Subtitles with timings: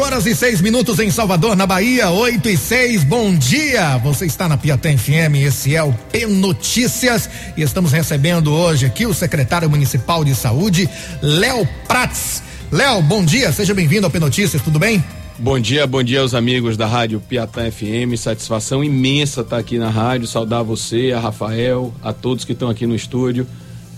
[0.00, 3.04] 8 horas e 6 minutos em Salvador, na Bahia, 8 e 6.
[3.04, 3.98] Bom dia!
[3.98, 9.04] Você está na Piatã FM, esse é o P Notícias e estamos recebendo hoje aqui
[9.04, 10.88] o secretário municipal de saúde,
[11.20, 12.42] Léo Prats.
[12.72, 15.04] Léo, bom dia, seja bem-vindo ao P Notícias, tudo bem?
[15.38, 18.16] Bom dia, bom dia aos amigos da Rádio Piatã FM.
[18.16, 22.86] Satisfação imensa estar aqui na rádio, saudar você, a Rafael, a todos que estão aqui
[22.86, 23.46] no estúdio.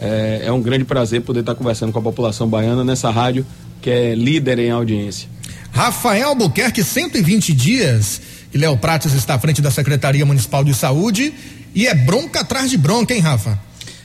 [0.00, 3.46] É, é um grande prazer poder estar conversando com a população baiana nessa rádio
[3.80, 5.28] que é líder em audiência.
[5.72, 8.20] Rafael Albuquerque, 120 dias.
[8.52, 11.32] Que Léo Prates está à frente da Secretaria Municipal de Saúde
[11.74, 13.58] e é bronca atrás de bronca, hein, Rafa?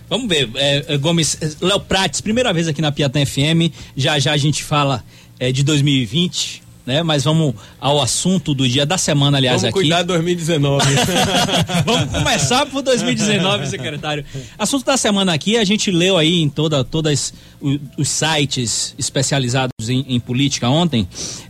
[0.09, 4.17] Vamos ver, é, é Gomes, é, Léo Prates, primeira vez aqui na Piatã FM, já
[4.17, 5.03] já a gente fala
[5.37, 7.03] é, de 2020, né?
[7.03, 9.81] Mas vamos ao assunto do dia da semana, aliás, vamos aqui.
[9.81, 10.85] Cuidar 2019.
[11.85, 14.23] vamos começar por 2019, secretário.
[14.57, 19.89] Assunto da semana aqui, a gente leu aí em toda, todas os, os sites especializados
[19.89, 21.05] em, em política ontem,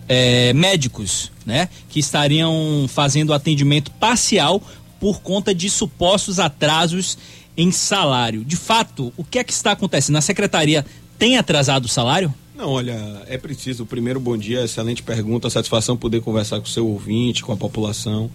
[0.09, 1.69] é, médicos, né?
[1.87, 4.59] Que estariam fazendo atendimento parcial
[4.99, 7.15] por conta de supostos atrasos
[7.55, 8.43] em salário.
[8.43, 10.15] De fato, o que é que está acontecendo?
[10.15, 10.83] A secretaria
[11.19, 12.33] tem atrasado o salário?
[12.57, 13.85] Não, olha, é preciso.
[13.85, 18.31] Primeiro, bom dia, excelente pergunta, satisfação poder conversar com o seu ouvinte, com a população.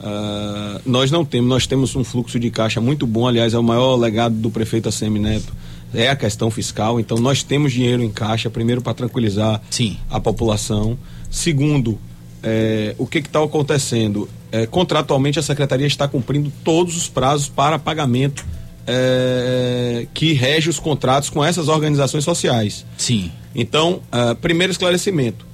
[0.00, 3.62] Uh, nós não temos, nós temos um fluxo de caixa muito bom, aliás, é o
[3.62, 5.52] maior legado do prefeito ACM Neto,
[5.92, 9.98] é a questão fiscal, então nós temos dinheiro em caixa, primeiro para tranquilizar Sim.
[10.08, 10.96] a população.
[11.30, 11.98] Segundo,
[12.42, 14.30] é, o que está acontecendo?
[14.50, 18.46] É, contratualmente a secretaria está cumprindo todos os prazos para pagamento
[18.86, 22.86] é, que rege os contratos com essas organizações sociais.
[22.96, 23.30] Sim.
[23.54, 25.46] Então, uh, primeiro esclarecimento.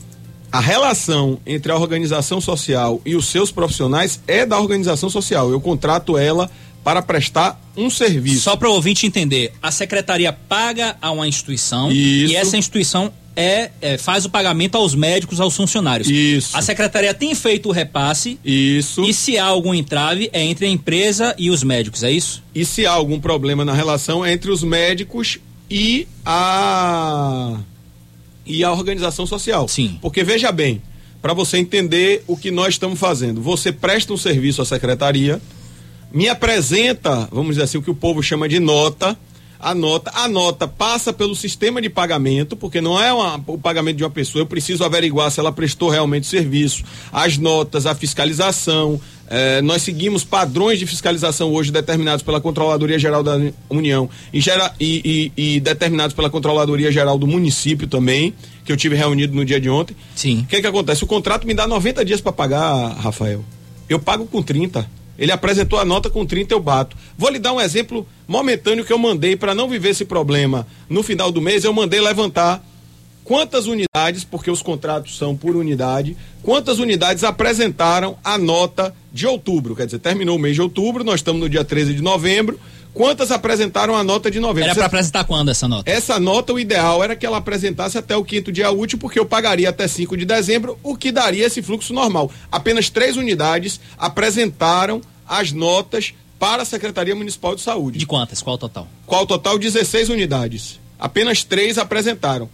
[0.50, 5.50] A relação entre a organização social e os seus profissionais é da organização social.
[5.50, 6.48] Eu contrato ela
[6.84, 8.42] para prestar um serviço.
[8.42, 12.32] Só para o ouvinte entender, a secretaria paga a uma instituição Isso.
[12.32, 16.08] e essa instituição é, é, faz o pagamento aos médicos, aos funcionários.
[16.08, 16.56] Isso.
[16.56, 18.38] A secretaria tem feito o repasse.
[18.44, 19.02] Isso.
[19.02, 22.42] E se há algum entrave é entre a empresa e os médicos, é isso?
[22.54, 25.38] E se há algum problema na relação é entre os médicos
[25.68, 27.58] e a
[28.46, 29.68] e a organização social.
[29.68, 29.98] Sim.
[30.00, 30.82] Porque veja bem,
[31.22, 35.40] para você entender o que nós estamos fazendo, você presta um serviço à secretaria,
[36.12, 39.18] me apresenta, vamos dizer assim, o que o povo chama de nota,
[39.58, 43.96] a nota, a nota passa pelo sistema de pagamento, porque não é uma, o pagamento
[43.96, 49.00] de uma pessoa, eu preciso averiguar se ela prestou realmente serviço, as notas, a fiscalização,
[49.28, 53.40] eh, nós seguimos padrões de fiscalização hoje determinados pela Controladoria Geral da
[53.70, 58.34] União e, gera, e, e, e, determinados pela Controladoria Geral do município também,
[58.64, 59.96] que eu tive reunido no dia de ontem.
[60.14, 60.40] Sim.
[60.40, 61.04] O que, que acontece?
[61.04, 63.44] O contrato me dá 90 dias para pagar, Rafael.
[63.88, 64.88] Eu pago com 30.
[65.18, 66.96] Ele apresentou a nota com 30, eu bato.
[67.16, 70.66] Vou lhe dar um exemplo momentâneo que eu mandei para não viver esse problema.
[70.88, 72.64] No final do mês, eu mandei levantar
[73.24, 79.74] quantas unidades, porque os contratos são por unidade, quantas unidades apresentaram a nota de outubro.
[79.74, 82.60] Quer dizer, terminou o mês de outubro, nós estamos no dia 13 de novembro.
[82.92, 84.70] Quantas apresentaram a nota de novembro?
[84.70, 85.90] Era para apresentar quando essa nota?
[85.90, 89.26] Essa nota, o ideal era que ela apresentasse até o quinto dia útil, porque eu
[89.26, 92.30] pagaria até 5 de dezembro, o que daria esse fluxo normal.
[92.52, 97.98] Apenas três unidades apresentaram as notas para a Secretaria Municipal de Saúde.
[97.98, 98.40] De quantas?
[98.40, 98.86] Qual o total?
[99.06, 99.58] Qual o total?
[99.58, 100.78] 16 unidades.
[100.96, 102.48] Apenas três apresentaram.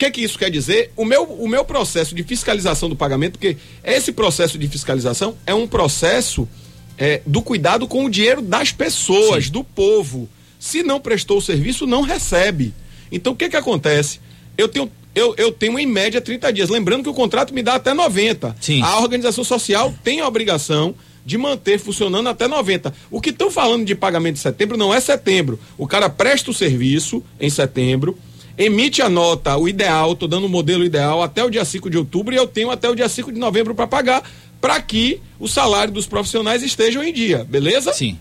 [0.00, 0.90] O que, que isso quer dizer?
[0.96, 5.52] O meu, o meu processo de fiscalização do pagamento, porque esse processo de fiscalização é
[5.52, 6.48] um processo
[6.96, 9.52] é, do cuidado com o dinheiro das pessoas, Sim.
[9.52, 10.26] do povo.
[10.58, 12.72] Se não prestou o serviço, não recebe.
[13.12, 14.20] Então o que, que acontece?
[14.56, 16.70] Eu tenho eu, eu tenho em média 30 dias.
[16.70, 18.56] Lembrando que o contrato me dá até 90.
[18.58, 18.80] Sim.
[18.80, 20.94] A organização social tem a obrigação
[21.26, 22.94] de manter funcionando até 90.
[23.10, 25.60] O que estão falando de pagamento de setembro não é setembro.
[25.76, 28.16] O cara presta o serviço em setembro,
[28.60, 31.96] emite a nota, o ideal, estou dando o modelo ideal até o dia 5 de
[31.96, 34.22] outubro e eu tenho até o dia 5 de novembro para pagar,
[34.60, 37.90] para que o salário dos profissionais estejam em dia, beleza?
[37.94, 38.18] Sim.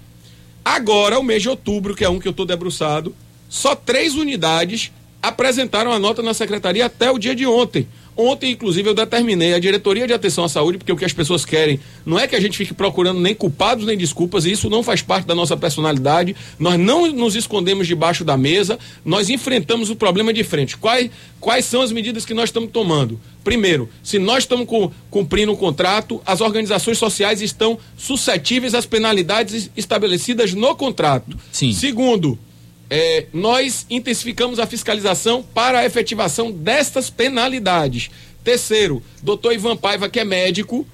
[0.64, 3.14] Agora, o mês de outubro, que é um que eu estou debruçado,
[3.50, 7.86] só três unidades apresentaram a nota na secretaria até o dia de ontem.
[8.21, 11.45] Ontem, inclusive, eu determinei a diretoria de atenção à saúde, porque o que as pessoas
[11.45, 14.83] querem não é que a gente fique procurando nem culpados nem desculpas, e isso não
[14.83, 16.36] faz parte da nossa personalidade.
[16.60, 20.75] Nós não nos escondemos debaixo da mesa, nós enfrentamos o problema de frente.
[20.75, 23.18] Quais, quais são as medidas que nós estamos tomando?
[23.42, 24.68] Primeiro, se nós estamos
[25.10, 31.38] cumprindo o contrato, as organizações sociais estão suscetíveis às penalidades estabelecidas no contrato.
[31.54, 31.72] Sim.
[31.72, 32.38] Segundo,
[32.89, 38.09] é, nós intensificamos a fiscalização para a efetivação destas penalidades.
[38.44, 40.88] Terceiro, doutor Ivan Paiva, que é médico,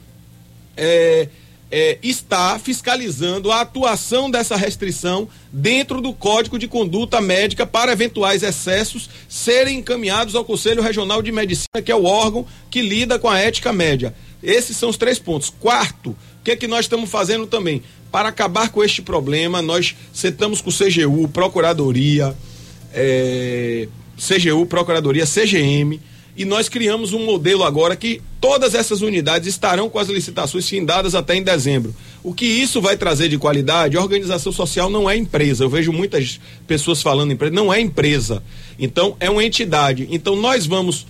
[0.76, 1.30] é,
[1.72, 8.44] é, está fiscalizando a atuação dessa restrição dentro do Código de Conduta Médica para eventuais
[8.44, 13.30] excessos serem encaminhados ao Conselho Regional de Medicina, que é o órgão que lida com
[13.30, 14.14] a ética média.
[14.44, 15.50] Esses são os três pontos.
[15.50, 16.16] Quarto,
[16.46, 17.82] que é que nós estamos fazendo também?
[18.12, 22.36] Para acabar com este problema, nós sentamos com o CGU, Procuradoria,
[22.94, 26.00] é, CGU, Procuradoria, CGM
[26.38, 31.16] e nós criamos um modelo agora que todas essas unidades estarão com as licitações findadas
[31.16, 31.96] até em dezembro.
[32.22, 33.98] O que isso vai trazer de qualidade?
[33.98, 35.64] A organização social não é empresa.
[35.64, 38.44] Eu vejo muitas pessoas falando empresa, não é empresa.
[38.78, 40.08] Então é uma entidade.
[40.12, 41.08] Então nós vamos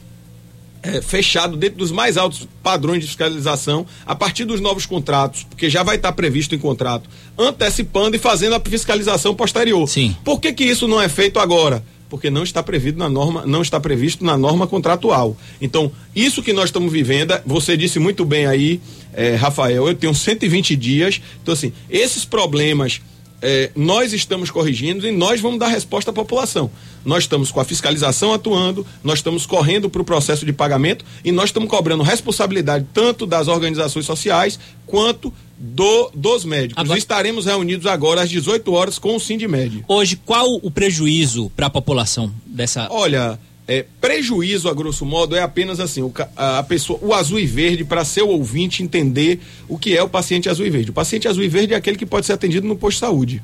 [0.85, 5.69] é, fechado dentro dos mais altos padrões de fiscalização a partir dos novos contratos, porque
[5.69, 9.87] já vai estar previsto em contrato, antecipando e fazendo a fiscalização posterior.
[9.89, 10.15] Sim.
[10.23, 11.83] Por que, que isso não é feito agora?
[12.07, 15.35] porque não está previsto na norma, não está previsto na norma contratual.
[15.59, 18.79] Então, isso que nós estamos vivendo, você disse muito bem aí,
[19.11, 21.19] é, Rafael, eu tenho 120 dias.
[21.41, 23.01] Então, assim, esses problemas
[23.41, 26.69] é, nós estamos corrigindo e nós vamos dar resposta à população.
[27.03, 31.31] Nós estamos com a fiscalização atuando, nós estamos correndo para o processo de pagamento e
[31.31, 36.81] nós estamos cobrando responsabilidade tanto das organizações sociais quanto do, dos médicos.
[36.81, 39.85] Agora, Estaremos reunidos agora às 18 horas com o Sindmed.
[39.87, 42.87] Hoje, qual o prejuízo para a população dessa?
[42.89, 47.39] Olha, é, prejuízo, a grosso modo, é apenas assim, o, a, a pessoa, o azul
[47.39, 50.91] e verde, para seu ouvinte entender o que é o paciente azul e verde.
[50.91, 53.43] O paciente azul e verde é aquele que pode ser atendido no posto de saúde.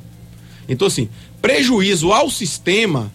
[0.69, 1.09] Então, assim,
[1.41, 3.11] prejuízo ao sistema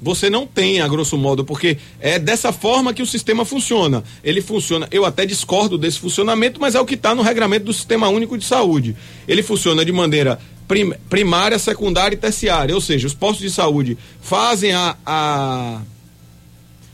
[0.00, 4.02] você não tem, a grosso modo, porque é dessa forma que o sistema funciona.
[4.24, 7.72] Ele funciona, eu até discordo desse funcionamento, mas é o que está no regramento do
[7.72, 8.96] Sistema Único de Saúde.
[9.28, 13.98] Ele funciona de maneira prim, primária, secundária e terciária, ou seja, os postos de saúde
[14.22, 15.82] fazem a, a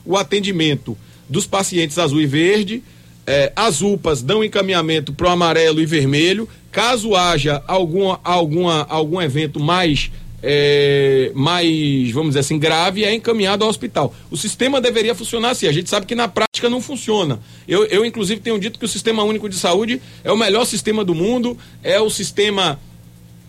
[0.07, 0.97] o atendimento
[1.29, 2.83] dos pacientes azul e verde,
[3.27, 6.49] é, as UPAs dão encaminhamento para o amarelo e vermelho.
[6.71, 10.11] Caso haja alguma, alguma, algum evento mais
[10.43, 14.15] é, mais, vamos dizer assim, grave é encaminhado ao hospital.
[14.31, 15.67] O sistema deveria funcionar assim.
[15.67, 17.41] A gente sabe que na prática não funciona.
[17.67, 21.05] Eu, eu inclusive, tenho dito que o Sistema Único de Saúde é o melhor sistema
[21.05, 22.79] do mundo, é o sistema,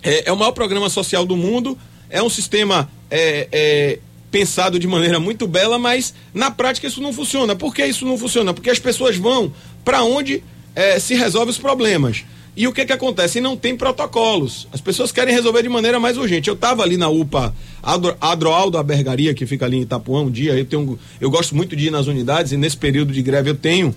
[0.01, 1.77] é, é o maior programa social do mundo,
[2.09, 3.99] é um sistema é, é,
[4.31, 7.55] pensado de maneira muito bela, mas na prática isso não funciona.
[7.55, 8.53] Por que isso não funciona?
[8.53, 9.51] Porque as pessoas vão
[9.83, 10.43] para onde
[10.75, 12.25] é, se resolvem os problemas.
[12.55, 13.39] E o que que acontece?
[13.39, 14.67] Não tem protocolos.
[14.73, 16.47] As pessoas querem resolver de maneira mais urgente.
[16.47, 17.53] Eu estava ali na UPA
[17.83, 20.53] Adro, Adroaldo Abergaria, que fica ali em Itapuã, um dia.
[20.53, 23.55] Eu, tenho, eu gosto muito de ir nas unidades e nesse período de greve eu
[23.55, 23.93] tenho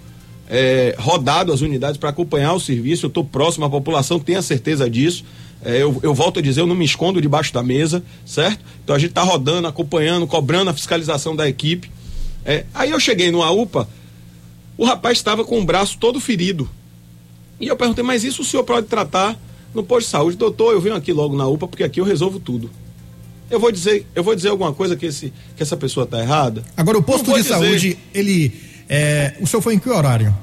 [0.47, 3.07] é, rodado as unidades para acompanhar o serviço.
[3.07, 5.25] Eu estou próximo à população, tenha certeza disso.
[5.65, 8.65] É, eu, eu, volto a dizer, eu não me escondo debaixo da mesa, certo?
[8.83, 11.91] Então a gente está rodando, acompanhando, cobrando a fiscalização da equipe.
[12.45, 13.87] É, aí eu cheguei no UPA,
[14.79, 16.69] o rapaz estava com o braço todo ferido
[17.61, 19.39] e eu perguntei, mas isso o senhor pode tratar
[19.75, 20.37] no posto de saúde?
[20.37, 22.71] Doutor, eu venho aqui logo na UPA porque aqui eu resolvo tudo.
[23.51, 26.65] Eu vou dizer, eu vou dizer alguma coisa que, esse, que essa pessoa está errada?
[26.77, 27.49] Agora, o posto de dizer...
[27.51, 28.53] saúde, ele.
[28.89, 30.35] É, o senhor foi em que horário?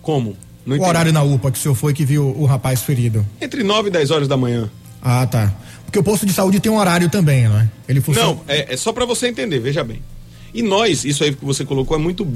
[0.00, 0.36] Como?
[0.66, 3.24] O horário na UPA que o senhor foi que viu o rapaz ferido?
[3.40, 4.70] Entre 9 e 10 horas da manhã.
[5.00, 5.54] Ah, tá.
[5.84, 7.68] Porque o posto de saúde tem um horário também, não é?
[7.88, 8.28] Ele funciona...
[8.28, 10.02] Não, é, é só para você entender, veja bem.
[10.52, 12.26] E nós, isso aí que você colocou é muito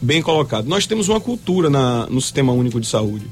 [0.00, 0.66] bem colocado.
[0.66, 3.26] Nós temos uma cultura na, no Sistema Único de Saúde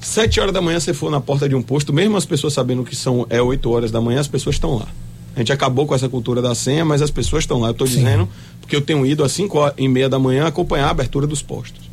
[0.00, 2.82] Sete horas da manhã você for na porta de um posto, mesmo as pessoas sabendo
[2.84, 4.88] que são é oito horas da manhã, as pessoas estão lá.
[5.36, 7.68] A gente acabou com essa cultura da senha, mas as pessoas estão lá.
[7.68, 8.28] Eu estou dizendo
[8.60, 11.89] porque eu tenho ido às cinco e meia da manhã acompanhar a abertura dos postos.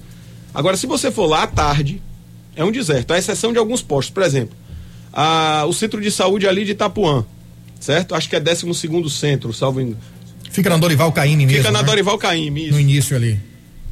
[0.58, 2.02] Agora, se você for lá à tarde,
[2.56, 4.14] é um deserto, à exceção de alguns postos.
[4.14, 4.58] Por exemplo,
[5.14, 7.24] a, o centro de saúde ali de Itapuã,
[7.80, 8.16] certo?
[8.16, 10.02] Acho que é 12 segundo centro, salvo engano.
[10.50, 11.60] Fica na Dorival Caymmi mesmo.
[11.60, 11.86] Fica na né?
[11.86, 12.74] Dorival Caymmi, isso.
[12.74, 13.40] No início ali.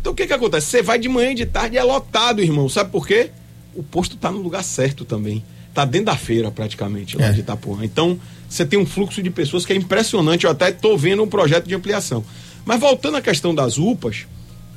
[0.01, 0.67] Então o que que acontece?
[0.67, 2.67] Você vai de manhã e de tarde é lotado, irmão.
[2.67, 3.29] Sabe por quê?
[3.75, 5.43] o posto está no lugar certo também.
[5.69, 7.31] Está dentro da feira, praticamente, lá é.
[7.33, 7.79] de Itapuã.
[7.83, 8.17] Então,
[8.47, 10.45] você tem um fluxo de pessoas que é impressionante.
[10.45, 12.23] Eu até estou vendo um projeto de ampliação.
[12.63, 14.25] Mas voltando à questão das UPAs,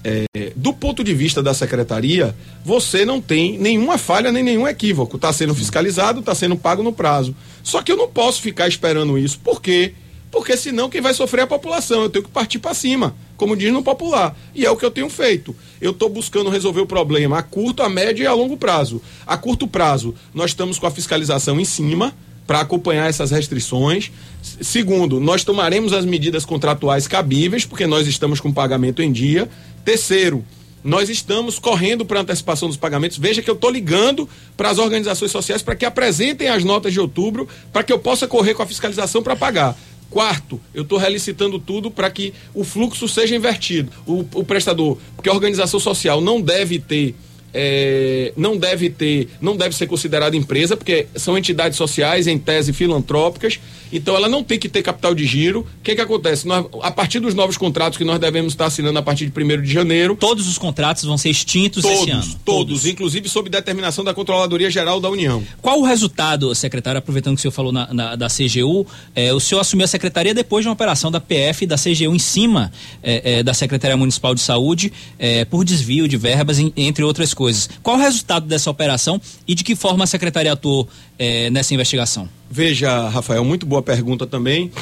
[0.05, 5.17] é, do ponto de vista da secretaria, você não tem nenhuma falha nem nenhum equívoco.
[5.17, 7.35] Está sendo fiscalizado, está sendo pago no prazo.
[7.63, 9.39] Só que eu não posso ficar esperando isso.
[9.41, 9.95] Por quê?
[10.31, 12.03] Porque senão quem vai sofrer é a população.
[12.03, 14.37] Eu tenho que partir para cima como diz no popular.
[14.55, 15.57] E é o que eu tenho feito.
[15.81, 19.01] Eu estou buscando resolver o problema a curto, a médio e a longo prazo.
[19.25, 22.15] A curto prazo, nós estamos com a fiscalização em cima
[22.49, 24.11] para acompanhar essas restrições.
[24.41, 29.47] Segundo, nós tomaremos as medidas contratuais cabíveis, porque nós estamos com pagamento em dia.
[29.85, 30.43] Terceiro,
[30.83, 33.19] nós estamos correndo para antecipação dos pagamentos.
[33.19, 34.27] Veja que eu estou ligando
[34.57, 38.27] para as organizações sociais para que apresentem as notas de outubro, para que eu possa
[38.27, 39.77] correr com a fiscalização para pagar.
[40.09, 43.93] Quarto, eu estou relicitando tudo para que o fluxo seja invertido.
[44.07, 47.15] O, o, prestador, porque a organização social não deve ter
[47.53, 52.73] é, não deve ter, não deve ser considerada empresa, porque são entidades sociais, em tese
[52.73, 53.59] filantrópicas,
[53.93, 55.61] então ela não tem que ter capital de giro.
[55.61, 56.47] O que, que acontece?
[56.47, 59.63] Nós, a partir dos novos contratos que nós devemos estar assinando a partir de 1
[59.63, 60.17] de janeiro.
[60.17, 62.23] Todos os contratos vão ser extintos todos, esse ano.
[62.23, 65.43] Todos, todos, inclusive sob determinação da Controladoria Geral da União.
[65.63, 69.41] Qual o resultado, secretário, aproveitando que o senhor falou na, na da CGU, é, o
[69.41, 72.71] senhor assumiu a secretaria depois de uma operação da PF e da CGU em cima
[73.03, 77.33] é, é, da Secretaria Municipal de Saúde é, por desvio de verbas, em, entre outras
[77.39, 77.71] coisas.
[77.85, 82.29] Qual o resultado dessa operação e de que forma a secretaria atuou é, nessa investigação?
[82.51, 84.73] Veja, Rafael, muito boa pergunta também.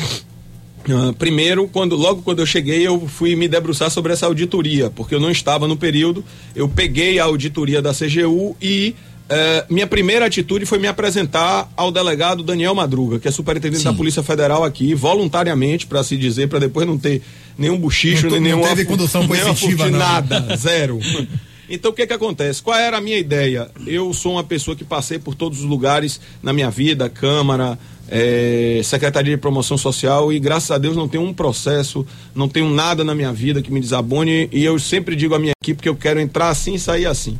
[0.89, 5.15] Uh, primeiro, quando, logo quando eu cheguei, eu fui me debruçar sobre essa auditoria, porque
[5.15, 6.25] eu não estava no período.
[6.55, 8.95] Eu peguei a auditoria da CGU e
[9.29, 13.91] uh, minha primeira atitude foi me apresentar ao delegado Daniel Madruga, que é superintendente Sim.
[13.91, 17.21] da Polícia Federal aqui, voluntariamente, para se dizer, para depois não ter
[17.59, 18.63] nenhum buchicho, nem nenhuma.
[18.63, 19.99] Não teve condução positiva, não.
[19.99, 21.01] Nada, zero.
[21.69, 22.63] Então o que que acontece?
[22.63, 23.69] Qual era a minha ideia?
[23.87, 27.77] Eu sou uma pessoa que passei por todos os lugares na minha vida, Câmara,
[28.09, 32.71] é, Secretaria de Promoção Social e graças a Deus não tenho um processo, não tenho
[32.71, 35.89] nada na minha vida que me desabone e eu sempre digo à minha equipe que
[35.89, 37.37] eu quero entrar assim e sair assim.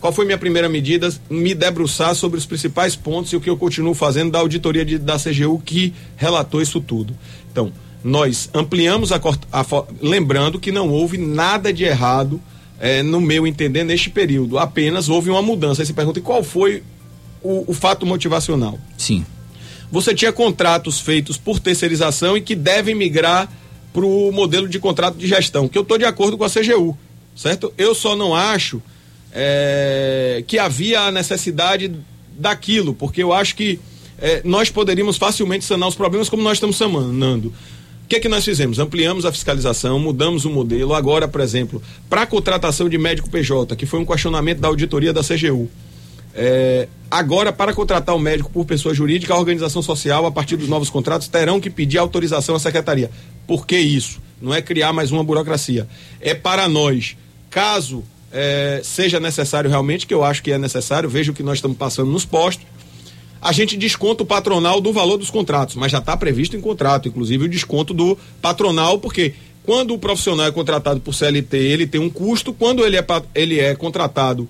[0.00, 1.12] Qual foi minha primeira medida?
[1.30, 4.98] Me debruçar sobre os principais pontos e o que eu continuo fazendo da auditoria de,
[4.98, 7.16] da CGU que relatou isso tudo.
[7.50, 7.72] Então,
[8.04, 9.64] nós ampliamos a, a
[10.02, 12.40] lembrando que não houve nada de errado
[12.80, 14.58] é, no meu entender, neste período.
[14.58, 15.82] Apenas houve uma mudança.
[15.82, 16.82] Aí você pergunta, e qual foi
[17.42, 18.78] o, o fato motivacional?
[18.96, 19.24] Sim.
[19.90, 23.48] Você tinha contratos feitos por terceirização e que devem migrar
[23.92, 26.96] para o modelo de contrato de gestão, que eu estou de acordo com a CGU,
[27.34, 27.72] certo?
[27.78, 28.82] Eu só não acho
[29.32, 31.90] é, que havia a necessidade
[32.38, 33.80] daquilo, porque eu acho que
[34.18, 37.54] é, nós poderíamos facilmente sanar os problemas como nós estamos sanando.
[38.06, 38.78] O que, é que nós fizemos?
[38.78, 40.94] Ampliamos a fiscalização, mudamos o modelo.
[40.94, 45.12] Agora, por exemplo, para a contratação de médico PJ, que foi um questionamento da auditoria
[45.12, 45.68] da CGU.
[46.32, 50.68] É, agora, para contratar o médico por pessoa jurídica, a organização social, a partir dos
[50.68, 53.10] novos contratos, terão que pedir autorização à secretaria.
[53.44, 54.22] Por que isso?
[54.40, 55.88] Não é criar mais uma burocracia.
[56.20, 57.16] É para nós,
[57.50, 61.58] caso é, seja necessário realmente, que eu acho que é necessário, veja o que nós
[61.58, 62.64] estamos passando nos postos,
[63.46, 67.06] a gente desconta o patronal do valor dos contratos, mas já está previsto em contrato,
[67.06, 72.00] inclusive o desconto do patronal, porque quando o profissional é contratado por CLT, ele tem
[72.00, 74.48] um custo, quando ele é, ele é contratado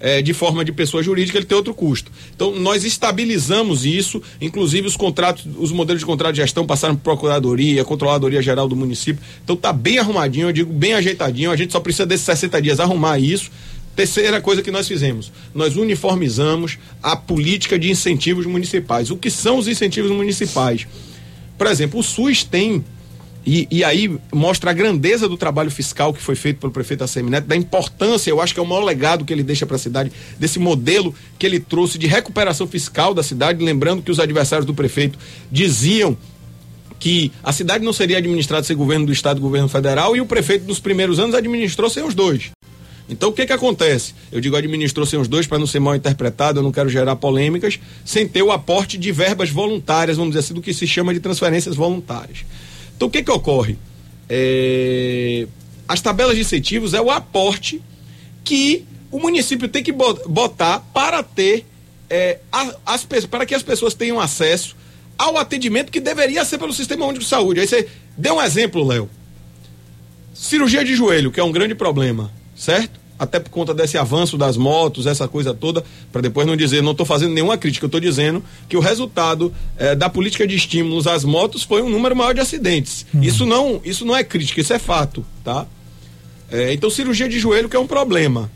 [0.00, 2.10] é, de forma de pessoa jurídica, ele tem outro custo.
[2.34, 7.02] Então, nós estabilizamos isso, inclusive os contratos, os modelos de contrato de gestão passaram por
[7.02, 9.22] Procuradoria, Controladoria Geral do município.
[9.44, 11.50] Então, está bem arrumadinho, eu digo bem ajeitadinho.
[11.50, 13.50] A gente só precisa desses 60 dias arrumar isso
[13.98, 19.10] Terceira coisa que nós fizemos, nós uniformizamos a política de incentivos municipais.
[19.10, 20.86] O que são os incentivos municipais?
[21.58, 22.84] Por exemplo, o SUS tem
[23.44, 27.48] e, e, aí mostra a grandeza do trabalho fiscal que foi feito pelo prefeito Assemineto,
[27.48, 30.12] da importância, eu acho que é o maior legado que ele deixa para a cidade,
[30.38, 34.74] desse modelo que ele trouxe de recuperação fiscal da cidade, lembrando que os adversários do
[34.74, 35.18] prefeito
[35.50, 36.16] diziam
[37.00, 40.26] que a cidade não seria administrada sem governo do estado e governo federal e o
[40.26, 42.52] prefeito nos primeiros anos administrou sem os dois.
[43.08, 44.14] Então o que que acontece?
[44.30, 47.16] Eu digo administrou sem os dois para não ser mal interpretado, eu não quero gerar
[47.16, 51.14] polêmicas, sem ter o aporte de verbas voluntárias, vamos dizer assim, do que se chama
[51.14, 52.44] de transferências voluntárias.
[52.96, 53.78] Então o que que ocorre?
[54.28, 55.46] É...
[55.86, 57.80] As tabelas de incentivos é o aporte
[58.44, 61.64] que o município tem que botar para ter
[62.10, 62.38] é,
[62.86, 64.76] as, para que as pessoas tenham acesso
[65.16, 67.60] ao atendimento que deveria ser pelo Sistema Único de Saúde.
[67.60, 67.88] Aí você
[68.18, 69.08] deu um exemplo, Léo.
[70.34, 72.98] Cirurgia de joelho, que é um grande problema certo?
[73.18, 76.92] Até por conta desse avanço das motos, essa coisa toda, para depois não dizer, não
[76.92, 81.06] estou fazendo nenhuma crítica, eu estou dizendo que o resultado eh, da política de estímulos
[81.06, 83.04] às motos foi um número maior de acidentes.
[83.12, 83.22] Hum.
[83.22, 85.66] Isso, não, isso não é crítica, isso é fato, tá?
[86.50, 88.50] É, então, cirurgia de joelho que é um problema.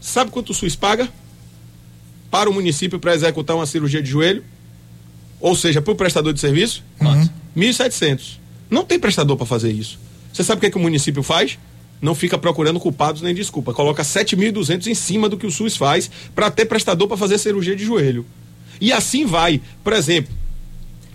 [0.00, 1.08] Sabe quanto o SUS paga
[2.30, 4.42] para o município para executar uma cirurgia de joelho?
[5.40, 6.82] Ou seja, para o prestador de serviço?
[7.00, 7.28] Uhum.
[7.56, 8.38] 1.700.
[8.70, 9.98] Não tem prestador para fazer isso.
[10.32, 11.58] Você sabe o que, é que o município faz?
[12.00, 13.72] Não fica procurando culpados nem desculpa.
[13.72, 17.74] Coloca 7.200 em cima do que o SUS faz para ter prestador para fazer cirurgia
[17.74, 18.24] de joelho.
[18.80, 19.60] E assim vai.
[19.82, 20.32] Por exemplo,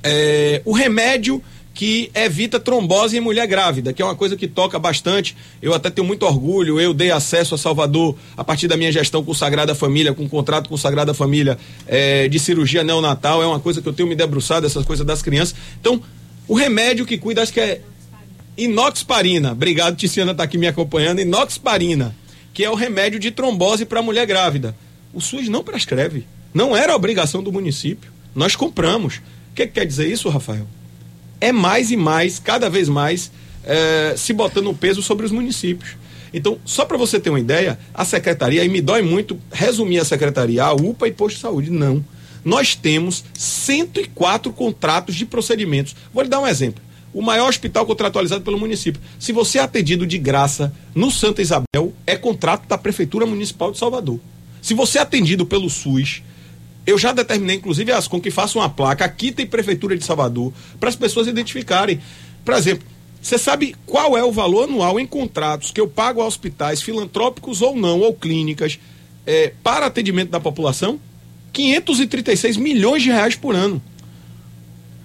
[0.04, 1.42] é, o remédio
[1.74, 5.36] que evita trombose em mulher grávida, que é uma coisa que toca bastante.
[5.62, 6.80] Eu até tenho muito orgulho.
[6.80, 10.70] Eu dei acesso a Salvador a partir da minha gestão com Sagrada Família, com contrato
[10.70, 11.58] com Sagrada Família
[11.88, 13.42] é, de cirurgia neonatal.
[13.42, 15.56] É uma coisa que eu tenho me debruçado, essas coisas das crianças.
[15.80, 16.02] Então,
[16.48, 17.82] o remédio que cuida, acho que é
[18.58, 19.52] inoxparina.
[19.52, 21.22] Obrigado, Tiziana está aqui me acompanhando.
[21.22, 22.16] Inoxparina,
[22.54, 24.76] que é o remédio de trombose para mulher grávida.
[25.14, 26.26] O SUS não prescreve.
[26.54, 28.12] Não era obrigação do município.
[28.36, 29.18] Nós compramos.
[29.52, 30.68] O que, que quer dizer isso, Rafael?
[31.40, 33.32] É mais e mais, cada vez mais,
[33.64, 35.96] é, se botando peso sobre os municípios.
[36.34, 40.06] Então, só para você ter uma ideia, a secretaria, e me dói muito resumir a
[40.06, 42.04] secretaria, a UPA e posto de saúde, não.
[42.44, 45.96] Nós temos 104 contratos de procedimentos.
[46.14, 46.82] Vou lhe dar um exemplo.
[47.14, 49.02] O maior hospital contratualizado pelo município.
[49.20, 53.78] Se você é atendido de graça no Santa Isabel, é contrato da Prefeitura Municipal de
[53.78, 54.20] Salvador.
[54.62, 56.22] Se você é atendido pelo SUS,
[56.86, 59.06] eu já determinei, inclusive, as com que façam uma placa.
[59.06, 62.00] Aqui tem Prefeitura de Salvador, para as pessoas identificarem.
[62.46, 62.88] Por exemplo,
[63.22, 67.62] você sabe qual é o valor anual em contratos que eu pago a hospitais filantrópicos
[67.62, 68.80] ou não, ou clínicas,
[69.26, 71.00] é, para atendimento da população?
[71.54, 73.82] 536 milhões de reais por ano.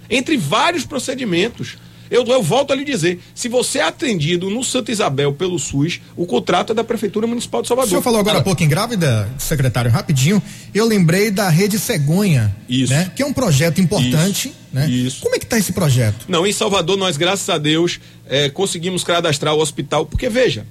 [0.09, 1.77] Entre vários procedimentos.
[2.11, 6.01] Eu, eu volto a lhe dizer, se você é atendido no Santa Isabel pelo SUS,
[6.17, 7.87] o contrato é da Prefeitura Municipal de Salvador.
[7.87, 10.43] O senhor falou agora há pouco em grávida, secretário, rapidinho,
[10.75, 12.93] eu lembrei da Rede Cegonha, Isso.
[12.93, 13.11] Né?
[13.15, 14.49] que é um projeto importante.
[14.49, 14.57] Isso.
[14.73, 14.89] Né?
[14.89, 15.23] Isso.
[15.23, 16.27] Como é que está esse projeto?
[16.29, 17.99] Não, em Salvador nós, graças a Deus,
[18.29, 20.67] é, conseguimos cadastrar o hospital, porque veja,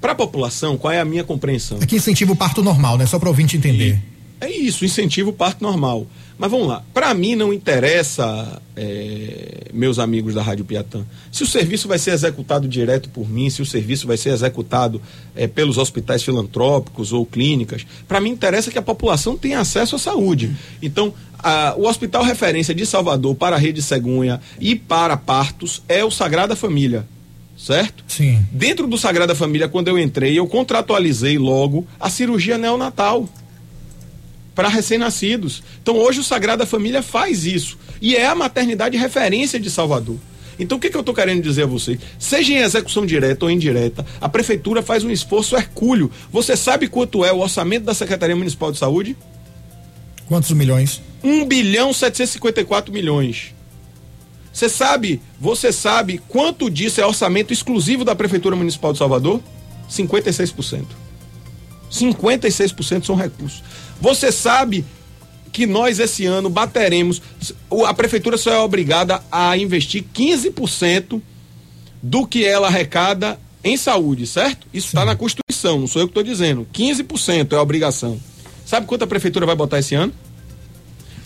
[0.00, 1.78] para a população, qual é a minha compreensão?
[1.80, 3.06] É que incentiva o parto normal, né?
[3.06, 3.94] Só para ouvinte entender.
[3.94, 6.06] E é isso, incentiva o parto normal.
[6.38, 11.46] Mas vamos lá, para mim não interessa, é, meus amigos da Rádio Piatã, se o
[11.46, 15.02] serviço vai ser executado direto por mim, se o serviço vai ser executado
[15.34, 17.84] é, pelos hospitais filantrópicos ou clínicas.
[18.06, 20.54] Para mim interessa que a população tenha acesso à saúde.
[20.80, 26.04] Então, a, o Hospital Referência de Salvador para a Rede Cegunha e para partos é
[26.04, 27.04] o Sagrada Família
[27.56, 28.04] certo?
[28.06, 28.46] Sim.
[28.52, 33.28] Dentro do Sagrada Família, quando eu entrei, eu contratualizei logo a cirurgia neonatal
[34.58, 35.62] para recém-nascidos.
[35.80, 37.78] Então hoje o Sagrada Família faz isso.
[38.02, 40.16] E é a maternidade referência de Salvador.
[40.58, 41.96] Então o que, que eu estou querendo dizer a você?
[42.18, 46.10] Seja em execução direta ou indireta, a prefeitura faz um esforço hercúleo.
[46.32, 49.16] Você sabe quanto é o orçamento da Secretaria Municipal de Saúde?
[50.26, 51.00] Quantos milhões?
[51.22, 53.54] 1 bilhão 754 milhões.
[54.52, 59.40] Você sabe, você sabe quanto disso é orçamento exclusivo da Prefeitura Municipal de Salvador?
[59.88, 60.84] 56%.
[61.90, 63.62] 56% são recursos.
[64.00, 64.84] Você sabe
[65.52, 67.20] que nós esse ano bateremos.
[67.86, 71.20] A prefeitura só é obrigada a investir 15%
[72.02, 74.66] do que ela arrecada em saúde, certo?
[74.72, 76.66] Isso está na Constituição, não sou eu que estou dizendo.
[76.72, 78.20] 15% é a obrigação.
[78.64, 80.12] Sabe quanto a prefeitura vai botar esse ano?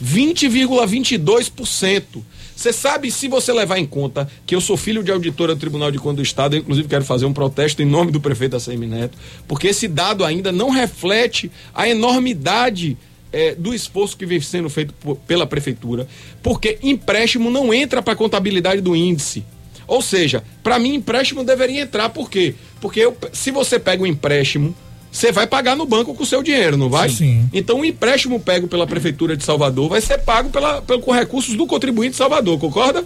[0.03, 2.23] 20,22%.
[2.55, 5.91] Você sabe, se você levar em conta que eu sou filho de auditora do Tribunal
[5.91, 8.87] de Contas do Estado, eu inclusive quero fazer um protesto em nome do prefeito ACM
[8.87, 12.97] Neto, porque esse dado ainda não reflete a enormidade
[13.33, 16.07] é, do esforço que vem sendo feito por, pela prefeitura,
[16.43, 19.43] porque empréstimo não entra para a contabilidade do índice.
[19.87, 22.55] Ou seja, para mim empréstimo deveria entrar, por quê?
[22.81, 24.75] Porque eu, se você pega um empréstimo
[25.13, 27.11] você vai pagar no banco com o seu dinheiro, não vai?
[27.11, 27.47] Sim.
[27.53, 31.55] Então o empréstimo pego pela Prefeitura de Salvador vai ser pago pela, pelo, com recursos
[31.55, 33.05] do contribuinte de Salvador, concorda?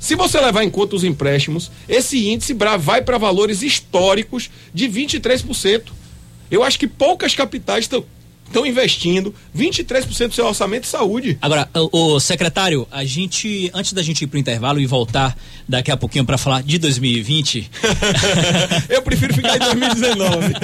[0.00, 5.92] Se você levar em conta os empréstimos, esse índice vai para valores históricos de 23%.
[6.50, 7.88] Eu acho que poucas capitais
[8.48, 11.38] estão investindo 23% do seu orçamento de saúde.
[11.40, 15.36] Agora, o, o, secretário, a gente, antes da gente ir para o intervalo e voltar
[15.68, 17.70] daqui a pouquinho para falar de 2020.
[18.88, 20.54] Eu prefiro ficar em 2019.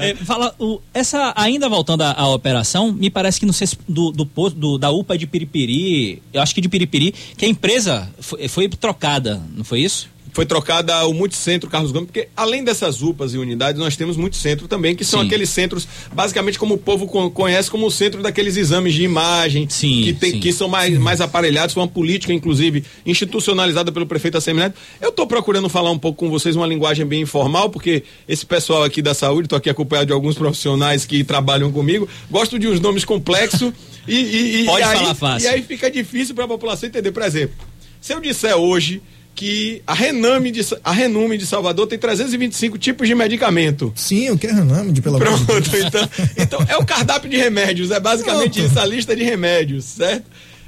[0.00, 4.10] é, fala, o, essa, ainda voltando à, à, operação, me parece que não sei do,
[4.10, 8.48] do, do, da UPA de Piripiri, eu acho que de Piripiri, que a empresa foi,
[8.48, 10.08] foi trocada, não foi isso?
[10.32, 14.66] Foi trocada o multicentro Carlos Gomes, porque além dessas UPAs e unidades, nós temos multicentro
[14.66, 15.26] também, que são sim.
[15.26, 20.02] aqueles centros, basicamente como o povo conhece como o centro daqueles exames de imagem, sim,
[20.02, 24.76] que, tem, que são mais, mais aparelhados, foi uma política, inclusive, institucionalizada pelo prefeito Assemineto.
[25.00, 28.82] Eu estou procurando falar um pouco com vocês uma linguagem bem informal, porque esse pessoal
[28.82, 32.80] aqui da saúde, estou aqui acompanhado de alguns profissionais que trabalham comigo, gosto de uns
[32.80, 33.72] nomes complexos
[34.06, 35.48] e, e, e, Pode e falar aí, fácil.
[35.48, 37.12] E aí fica difícil para a população entender.
[37.12, 37.54] Por exemplo,
[38.00, 39.00] se eu disser hoje
[39.34, 43.92] que a Rename de, a Renume de Salvador tem 325 tipos de medicamento.
[43.96, 45.44] Sim, o que é Rename, de pelo Pronto,
[45.86, 48.70] então, então é o cardápio de remédios, é basicamente Pronto.
[48.70, 50.24] isso, a lista de remédios, certo?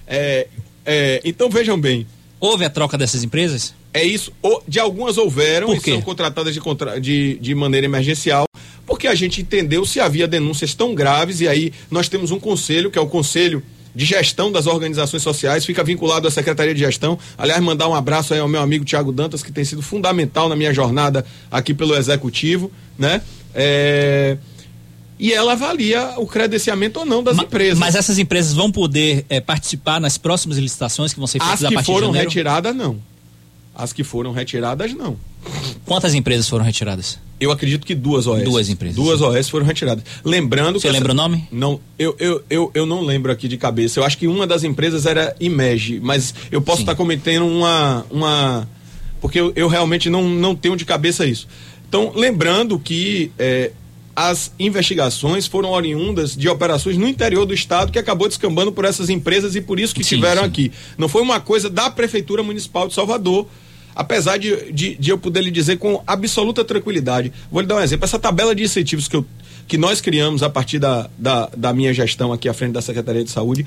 [0.06, 0.46] É,
[0.84, 2.06] é, então vejam bem.
[2.40, 3.74] Houve a troca dessas empresas?
[3.92, 4.32] É isso,
[4.66, 6.60] de algumas houveram e são contratadas de,
[7.00, 8.44] de, de maneira emergencial,
[8.84, 12.90] porque a gente entendeu se havia denúncias tão graves, e aí nós temos um conselho,
[12.90, 13.62] que é o Conselho
[13.94, 17.18] de gestão das organizações sociais, fica vinculado à Secretaria de Gestão.
[17.38, 20.56] Aliás, mandar um abraço aí ao meu amigo Tiago Dantas, que tem sido fundamental na
[20.56, 23.22] minha jornada aqui pelo Executivo, né?
[23.54, 24.36] É...
[25.16, 27.78] E ela avalia o credenciamento ou não das mas, empresas.
[27.78, 31.60] Mas essas empresas vão poder é, participar nas próximas licitações que vão ser feitas As
[31.60, 32.98] que a partir foram de retiradas, não.
[33.74, 35.16] As que foram retiradas, não.
[35.86, 37.18] Quantas empresas foram retiradas?
[37.44, 38.42] Eu acredito que duas OS.
[38.42, 38.96] Duas empresas.
[38.96, 40.02] Duas OS foram retiradas.
[40.24, 40.92] Lembrando Você que.
[40.92, 41.22] Você lembra essa...
[41.22, 41.48] o nome?
[41.52, 44.00] Não, eu, eu, eu, eu não lembro aqui de cabeça.
[44.00, 48.06] Eu acho que uma das empresas era Imege, mas eu posso estar cometendo uma.
[48.10, 48.68] uma
[49.20, 51.46] porque eu, eu realmente não, não tenho de cabeça isso.
[51.86, 53.72] Então, lembrando que é,
[54.16, 59.10] as investigações foram oriundas de operações no interior do estado que acabou descambando por essas
[59.10, 60.48] empresas e por isso que sim, estiveram sim.
[60.48, 60.72] aqui.
[60.96, 63.46] Não foi uma coisa da Prefeitura Municipal de Salvador.
[63.94, 67.80] Apesar de, de, de, eu poder lhe dizer com absoluta tranquilidade, vou lhe dar um
[67.80, 68.04] exemplo.
[68.04, 69.24] Essa tabela de incentivos que, eu,
[69.68, 73.22] que nós criamos a partir da, da, da minha gestão aqui à frente da Secretaria
[73.22, 73.64] de Saúde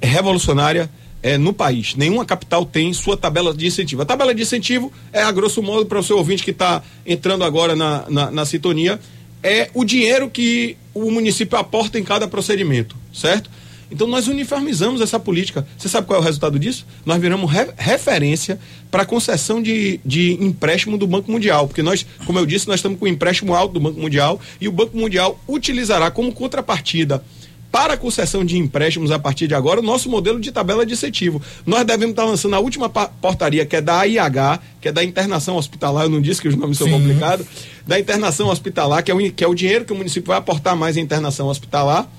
[0.00, 0.90] é revolucionária
[1.22, 1.94] é, no país.
[1.94, 4.02] Nenhuma capital tem sua tabela de incentivo.
[4.02, 7.44] A tabela de incentivo é, a grosso modo, para o seu ouvinte que está entrando
[7.44, 9.00] agora na, na, na sintonia,
[9.42, 13.50] é o dinheiro que o município aporta em cada procedimento, certo?
[13.90, 15.66] Então nós uniformizamos essa política.
[15.76, 16.86] Você sabe qual é o resultado disso?
[17.04, 18.58] Nós viramos re referência
[18.90, 22.76] para a concessão de, de empréstimo do Banco Mundial, porque nós, como eu disse, nós
[22.76, 27.22] estamos com o empréstimo alto do Banco Mundial e o Banco Mundial utilizará como contrapartida
[27.70, 30.94] para a concessão de empréstimos a partir de agora o nosso modelo de tabela de
[30.94, 31.42] incentivo.
[31.66, 35.56] Nós devemos estar lançando a última portaria, que é da AIH, que é da internação
[35.56, 36.84] hospitalar, eu não disse que os nomes Sim.
[36.84, 37.46] são complicados,
[37.86, 40.74] da internação hospitalar, que é, o, que é o dinheiro que o município vai aportar
[40.74, 42.10] mais em internação hospitalar,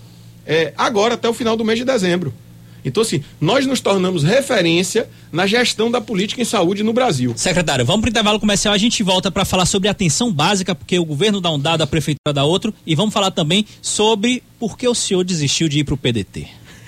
[0.47, 2.33] é, agora até o final do mês de dezembro.
[2.85, 7.33] Então, assim, nós nos tornamos referência na gestão da política em saúde no Brasil.
[7.35, 10.97] Secretário, vamos para o intervalo comercial, a gente volta para falar sobre atenção básica, porque
[10.97, 14.77] o governo dá um dado, a prefeitura dá outro, e vamos falar também sobre por
[14.77, 16.47] que o senhor desistiu de ir para o PDT.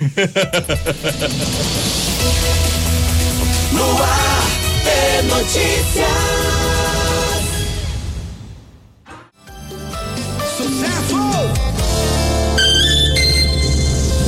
[3.72, 4.46] no ar,
[4.86, 6.49] é notícia.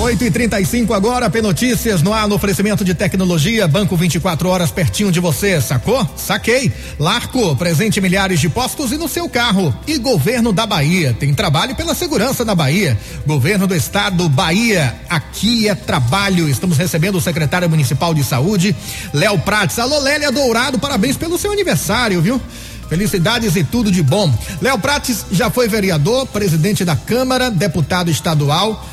[0.02, 4.72] 8 e 35 agora, P Notícias no ar no oferecimento de tecnologia, Banco 24 horas
[4.72, 6.04] pertinho de você, sacou?
[6.16, 6.72] Saquei.
[6.98, 9.72] Larco, presente em milhares de postos e no seu carro.
[9.86, 12.98] E Governo da Bahia, tem trabalho pela segurança da Bahia.
[13.24, 16.48] Governo do Estado, Bahia, aqui é trabalho.
[16.48, 18.74] Estamos recebendo o secretário municipal de saúde,
[19.14, 19.78] Léo Prates.
[19.78, 22.42] Alô, Lélia Dourado, parabéns pelo seu aniversário, viu?
[22.88, 24.36] Felicidades e tudo de bom.
[24.60, 28.84] Léo Prates já foi vereador, presidente da Câmara, deputado estadual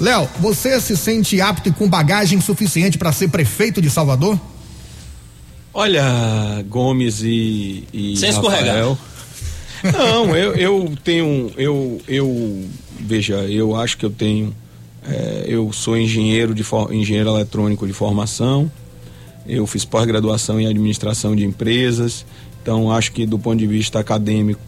[0.00, 4.38] Léo, você se sente apto e com bagagem suficiente para ser prefeito de Salvador?
[5.74, 8.96] Olha, Gomes e, e Sem escorregar.
[9.92, 12.64] Não, eu, eu tenho, eu, eu,
[12.98, 14.54] veja, eu acho que eu tenho,
[15.06, 18.70] é, eu sou engenheiro de engenheiro eletrônico de formação,
[19.46, 22.26] eu fiz pós-graduação em administração de empresas,
[22.60, 24.60] então acho que do ponto de vista acadêmico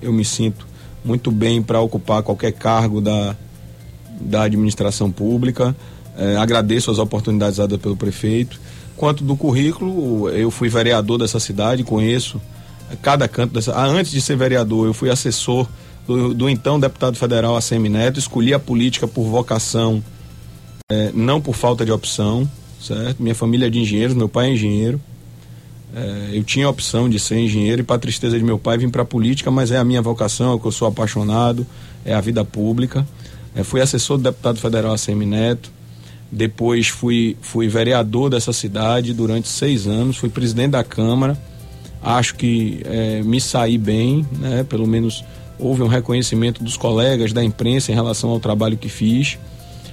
[0.00, 0.66] eu me sinto
[1.04, 3.36] muito bem para ocupar qualquer cargo da,
[4.20, 5.74] da administração pública.
[6.16, 8.58] É, agradeço as oportunidades dadas pelo prefeito.
[8.96, 12.40] Quanto do currículo, eu fui vereador dessa cidade, conheço
[13.02, 13.72] cada canto dessa.
[13.74, 15.68] Ah, antes de ser vereador, eu fui assessor
[16.06, 20.02] do, do então deputado federal ACM Neto, escolhi a política por vocação,
[20.90, 22.48] é, não por falta de opção,
[22.80, 23.22] certo?
[23.22, 25.00] Minha família é de engenheiros, meu pai é engenheiro.
[25.94, 28.88] É, eu tinha a opção de ser engenheiro e, para tristeza de meu pai, vim
[28.88, 31.66] para a política, mas é a minha vocação, é o que eu sou apaixonado,
[32.04, 33.06] é a vida pública.
[33.56, 35.72] É, fui assessor do deputado federal ACM Neto,
[36.30, 41.36] depois fui, fui vereador dessa cidade durante seis anos, fui presidente da Câmara.
[42.02, 44.64] Acho que é, me saí bem, né?
[44.68, 45.24] pelo menos
[45.58, 49.38] houve um reconhecimento dos colegas da imprensa em relação ao trabalho que fiz.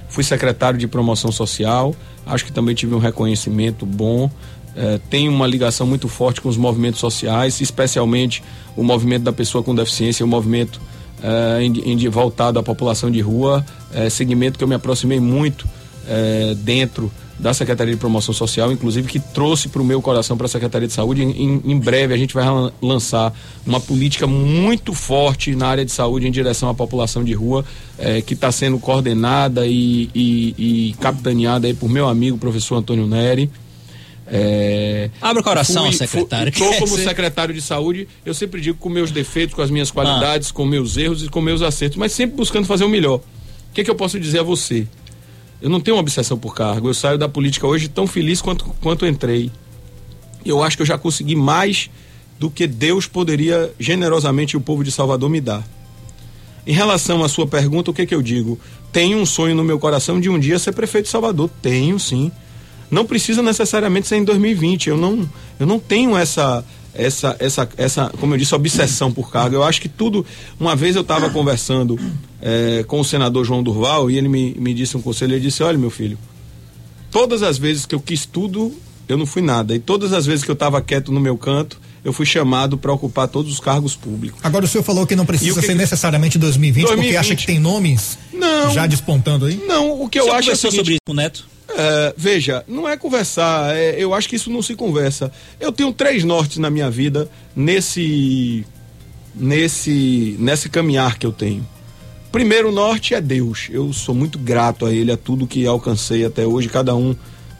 [0.08, 1.94] Fui secretário de promoção social,
[2.26, 4.30] acho que também tive um reconhecimento bom.
[4.76, 8.42] É, tenho uma ligação muito forte com os movimentos sociais, especialmente
[8.76, 10.80] o movimento da pessoa com deficiência, o movimento
[11.24, 15.62] uh, em, em, voltado à população de rua, uh, segmento que eu me aproximei muito
[15.62, 20.46] uh, dentro da Secretaria de Promoção Social, inclusive que trouxe para o meu coração para
[20.46, 21.24] a Secretaria de Saúde.
[21.24, 22.44] Em, em, breve a gente vai
[22.80, 23.32] lançar
[23.66, 27.64] uma política muito forte na área de saúde em direção à população de rua,
[28.24, 33.50] que está sendo coordenada e, e, e capitaneada por meu amigo professor Antônio Neri.
[34.26, 36.48] É, Abra o coração, fui, secretário.
[36.50, 40.50] Estou como secretário de saúde, eu sempre digo com meus defeitos, com as minhas qualidades,
[40.50, 40.54] ah.
[40.54, 43.16] com meus erros e com meus acertos, mas sempre buscando fazer o melhor.
[43.16, 44.86] O que, é que eu posso dizer a você?
[45.60, 46.88] Eu não tenho uma obsessão por cargo.
[46.88, 49.50] Eu saio da política hoje tão feliz quanto, quanto entrei.
[50.44, 51.90] Eu acho que eu já consegui mais
[52.38, 55.66] do que Deus poderia generosamente o povo de Salvador me dar.
[56.66, 58.58] Em relação à sua pergunta, o que, é que eu digo?
[58.92, 61.50] Tenho um sonho no meu coração de um dia ser prefeito de Salvador.
[61.60, 62.30] Tenho, sim.
[62.94, 64.88] Não precisa necessariamente ser em 2020.
[64.88, 65.28] Eu não,
[65.58, 69.56] eu não tenho essa, essa, essa, essa, como eu disse, obsessão por cargo.
[69.56, 70.24] Eu acho que tudo.
[70.60, 71.98] Uma vez eu estava conversando
[72.40, 75.32] é, com o senador João Durval e ele me, me disse um conselho.
[75.32, 76.16] Ele disse: Olha, meu filho,
[77.10, 78.72] todas as vezes que eu quis tudo,
[79.08, 79.74] eu não fui nada.
[79.74, 82.92] E todas as vezes que eu estava quieto no meu canto, eu fui chamado para
[82.92, 84.38] ocupar todos os cargos públicos.
[84.42, 85.78] Agora o senhor falou que não precisa que ser que...
[85.78, 89.56] necessariamente 2020, 2020, porque acha que tem nomes não, já despontando aí?
[89.66, 91.46] Não, o que eu acho é seguinte, sobre isso com o Neto?
[91.76, 95.32] É, veja, não é conversar, é, eu acho que isso não se conversa.
[95.58, 98.64] Eu tenho três nortes na minha vida nesse
[99.34, 101.66] nesse nesse caminhar que eu tenho.
[102.30, 103.68] Primeiro norte é Deus.
[103.70, 106.68] Eu sou muito grato a Ele, a tudo que alcancei até hoje.
[106.68, 107.14] Cada um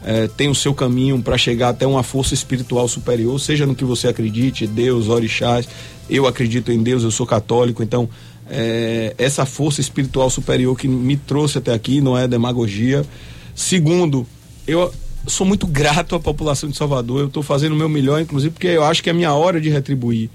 [0.07, 3.83] é, tem o seu caminho para chegar até uma força espiritual superior, seja no que
[3.83, 5.67] você acredite, Deus, orixás.
[6.07, 8.07] Eu acredito em Deus, eu sou católico, então
[8.47, 13.03] é, essa força espiritual superior que me trouxe até aqui não é demagogia.
[13.55, 14.27] Segundo,
[14.67, 14.93] eu
[15.25, 17.21] sou muito grato à população de Salvador.
[17.21, 19.59] Eu estou fazendo o meu melhor, inclusive, porque eu acho que é a minha hora
[19.59, 20.29] de retribuir.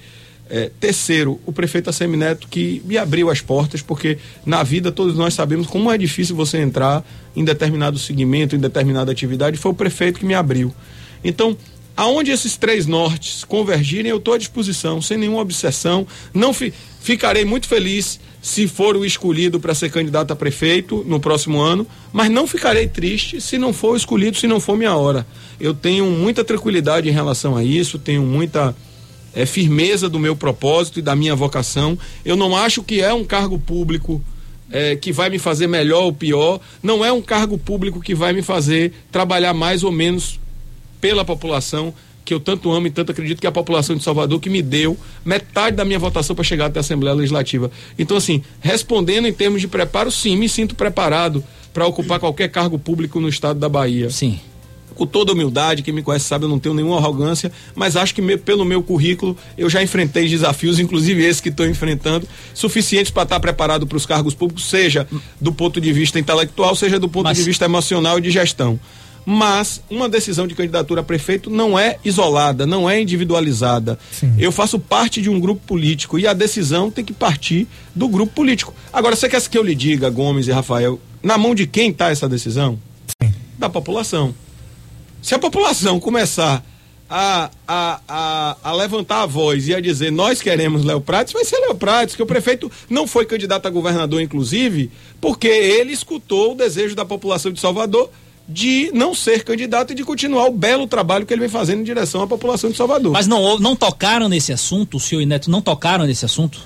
[0.52, 5.32] É, terceiro, o prefeito Assemineto que me abriu as portas, porque na vida todos nós
[5.32, 7.04] sabemos como é difícil você entrar
[7.36, 10.74] em determinado segmento, em determinada atividade, foi o prefeito que me abriu.
[11.22, 11.56] Então,
[11.96, 16.06] aonde esses três nortes convergirem, eu estou à disposição, sem nenhuma obsessão.
[16.34, 21.20] Não fi, ficarei muito feliz se for o escolhido para ser candidato a prefeito no
[21.20, 25.26] próximo ano, mas não ficarei triste se não for escolhido, se não for minha hora.
[25.60, 28.74] Eu tenho muita tranquilidade em relação a isso, tenho muita
[29.34, 31.98] é, firmeza do meu propósito e da minha vocação.
[32.24, 34.22] Eu não acho que é um cargo público
[34.70, 36.60] é, que vai me fazer melhor ou pior.
[36.82, 40.38] Não é um cargo público que vai me fazer trabalhar mais ou menos
[41.00, 41.92] pela população
[42.24, 44.62] que eu tanto amo e tanto acredito que é a população de Salvador que me
[44.62, 47.70] deu metade da minha votação para chegar até a Assembleia Legislativa.
[47.98, 52.78] Então, assim, respondendo em termos de preparo, sim, me sinto preparado para ocupar qualquer cargo
[52.78, 54.10] público no estado da Bahia.
[54.10, 54.38] Sim
[55.00, 58.20] com toda humildade, quem me conhece sabe, eu não tenho nenhuma arrogância, mas acho que
[58.20, 63.22] me, pelo meu currículo eu já enfrentei desafios, inclusive esse que estou enfrentando, suficientes para
[63.22, 65.08] estar preparado para os cargos públicos, seja
[65.40, 67.38] do ponto de vista intelectual, seja do ponto mas...
[67.38, 68.78] de vista emocional e de gestão.
[69.24, 73.98] Mas uma decisão de candidatura a prefeito não é isolada, não é individualizada.
[74.12, 74.34] Sim.
[74.38, 78.34] Eu faço parte de um grupo político e a decisão tem que partir do grupo
[78.34, 78.74] político.
[78.92, 82.10] Agora, você quer que eu lhe diga, Gomes e Rafael, na mão de quem está
[82.10, 82.78] essa decisão?
[83.22, 83.32] Sim.
[83.58, 84.34] Da população.
[85.22, 86.64] Se a população começar
[87.08, 91.44] a, a, a, a, levantar a voz e a dizer nós queremos Léo Prates, vai
[91.44, 96.52] ser Léo Prates, que o prefeito não foi candidato a governador, inclusive, porque ele escutou
[96.52, 98.10] o desejo da população de Salvador
[98.48, 101.84] de não ser candidato e de continuar o belo trabalho que ele vem fazendo em
[101.84, 103.12] direção à população de Salvador.
[103.12, 106.60] Mas não, não tocaram nesse assunto, o senhor e Neto não tocaram nesse assunto?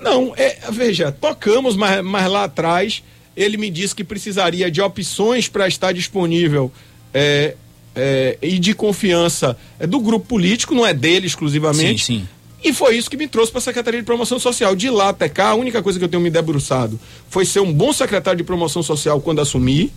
[0.00, 3.02] Não, é, veja, tocamos, mas, mas lá atrás
[3.36, 6.72] ele me disse que precisaria de opções para estar disponível
[7.14, 7.54] é,
[7.94, 12.04] é, e de confiança é do grupo político, não é dele exclusivamente.
[12.04, 12.28] Sim, sim.
[12.62, 14.74] E foi isso que me trouxe para a Secretaria de Promoção Social.
[14.74, 16.98] De lá até cá, a única coisa que eu tenho me debruçado
[17.28, 19.92] foi ser um bom secretário de Promoção Social quando assumi.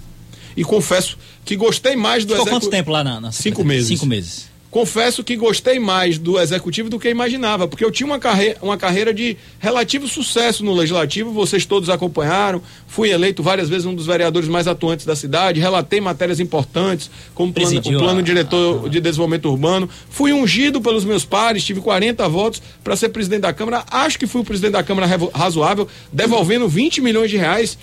[0.56, 2.60] E confesso que gostei mais do Ficou execu...
[2.60, 3.88] quanto tempo lá na, na Cinco meses.
[3.88, 8.18] Cinco meses confesso que gostei mais do executivo do que imaginava, porque eu tinha uma
[8.18, 13.86] carreira, uma carreira de relativo sucesso no legislativo, vocês todos acompanharam, fui eleito várias vezes
[13.86, 18.90] um dos vereadores mais atuantes da cidade, relatei matérias importantes, como plano, o plano diretor
[18.90, 23.52] de desenvolvimento urbano, fui ungido pelos meus pares, tive 40 votos para ser presidente da
[23.52, 27.78] Câmara, acho que fui o presidente da Câmara razoável, devolvendo 20 milhões de reais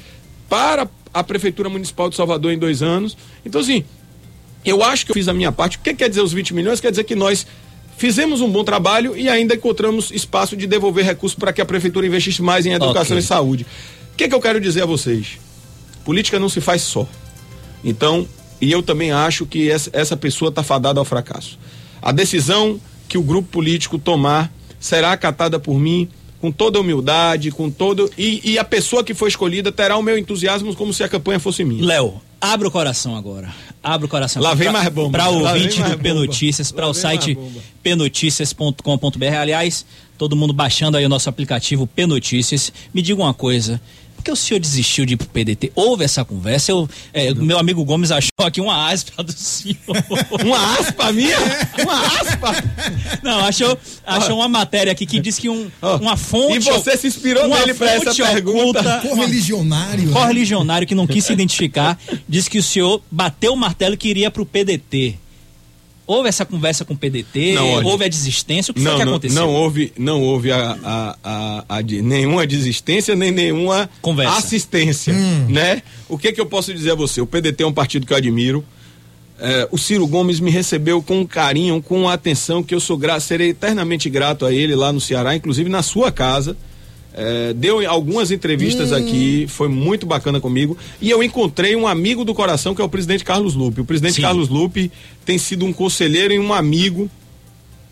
[0.48, 3.16] para a Prefeitura Municipal de Salvador em dois anos.
[3.44, 3.84] Então, assim,
[4.68, 5.76] eu acho que eu fiz a minha parte.
[5.76, 6.80] O que quer dizer os 20 milhões?
[6.80, 7.46] Quer dizer que nós
[7.96, 12.06] fizemos um bom trabalho e ainda encontramos espaço de devolver recursos para que a prefeitura
[12.06, 13.18] investisse mais em educação okay.
[13.18, 13.66] e saúde.
[14.12, 15.38] O que, que eu quero dizer a vocês?
[16.04, 17.06] Política não se faz só.
[17.84, 18.26] Então,
[18.60, 21.58] e eu também acho que essa, essa pessoa está fadada ao fracasso.
[22.00, 26.08] A decisão que o grupo político tomar será acatada por mim
[26.40, 28.10] com toda humildade, com todo.
[28.16, 31.40] E, e, a pessoa que foi escolhida terá o meu entusiasmo como se a campanha
[31.40, 31.84] fosse minha.
[31.84, 33.52] Léo, abra o coração agora.
[33.82, 34.42] Abra o coração.
[34.42, 35.18] Lá vem mais bomba.
[35.18, 37.38] Para o ouvinte do P Notícias, para o site
[37.82, 39.36] pnoticias.com.br.
[39.40, 39.84] Aliás,
[40.16, 42.72] todo mundo baixando aí o nosso aplicativo P Notícias.
[42.92, 43.80] Me diga uma coisa
[44.22, 45.72] que o senhor desistiu de ir pro PDT?
[45.74, 46.72] Houve essa conversa?
[46.72, 49.76] Eu, é, meu amigo Gomes achou aqui uma aspa do senhor.
[50.44, 51.36] uma aspa minha?
[51.82, 52.64] Uma aspa?
[53.22, 56.56] Não, achou, achou uma matéria aqui que diz que um, uma fonte.
[56.56, 59.00] E você se inspirou nele pra essa pergunta.
[59.00, 60.10] Correligionário.
[60.10, 64.30] Correligionário que não quis se identificar, disse que o senhor bateu o martelo que iria
[64.30, 65.16] pro PDT.
[66.08, 67.52] Houve essa conversa com o PDT?
[67.52, 68.72] Não, houve a desistência?
[68.72, 69.42] O que não, foi que aconteceu?
[69.42, 74.38] Não, não houve, não houve a, a, a, a nenhuma desistência nem nenhuma conversa.
[74.38, 75.12] assistência.
[75.12, 75.48] Hum.
[75.50, 75.82] Né?
[76.08, 77.20] O que, que eu posso dizer a você?
[77.20, 78.64] O PDT é um partido que eu admiro.
[79.38, 83.50] É, o Ciro Gomes me recebeu com carinho, com atenção, que eu sou grato, serei
[83.50, 86.56] eternamente grato a ele lá no Ceará, inclusive na sua casa.
[87.20, 88.94] É, deu algumas entrevistas hum.
[88.94, 90.78] aqui, foi muito bacana comigo.
[91.00, 93.80] E eu encontrei um amigo do coração que é o presidente Carlos Lupe.
[93.80, 94.22] O presidente Sim.
[94.22, 94.92] Carlos Lupe
[95.24, 97.10] tem sido um conselheiro e um amigo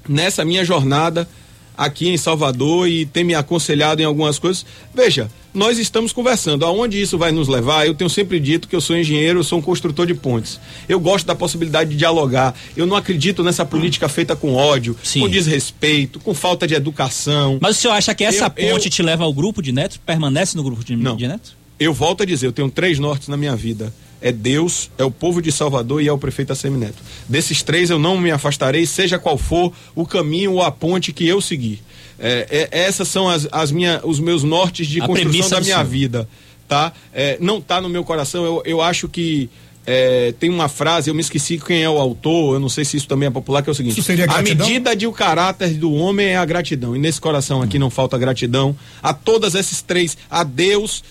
[0.09, 1.29] nessa minha jornada
[1.77, 4.65] aqui em Salvador e tem me aconselhado em algumas coisas.
[4.95, 6.65] Veja, nós estamos conversando.
[6.65, 7.87] Aonde isso vai nos levar?
[7.87, 10.61] Eu tenho sempre dito que eu sou engenheiro, eu sou um construtor de pontes.
[10.89, 12.55] Eu gosto da possibilidade de dialogar.
[12.77, 15.21] Eu não acredito nessa política feita com ódio, Sim.
[15.21, 17.59] com desrespeito, com falta de educação.
[17.61, 18.91] Mas o senhor acha que essa eu, ponte eu...
[18.91, 19.97] te leva ao grupo de netos?
[19.97, 21.17] Permanece no grupo de, não.
[21.17, 21.57] de netos?
[21.81, 25.11] Eu volto a dizer, eu tenho três nortes na minha vida é Deus, é o
[25.11, 27.03] povo de Salvador e é o prefeito Assemineto.
[27.29, 31.27] Desses três eu não me afastarei, seja qual for o caminho ou a ponte que
[31.27, 31.83] eu seguir.
[32.19, 35.83] É, é, essas são as, as minha, os meus nortes de a construção da minha
[35.83, 36.29] vida.
[36.69, 36.93] Tá?
[37.13, 39.49] É, não está no meu coração, eu, eu acho que
[39.87, 42.97] é, tem uma frase, eu me esqueci quem é o autor, eu não sei se
[42.97, 46.27] isso também é popular, que é o seguinte: a medida de o caráter do homem
[46.27, 46.97] é a gratidão.
[46.97, 51.05] E nesse coração aqui não falta gratidão a todas esses três, a Deus,